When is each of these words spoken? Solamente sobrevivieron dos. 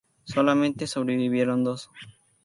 Solamente 0.23 0.87
sobrevivieron 0.87 1.63
dos. 1.63 1.91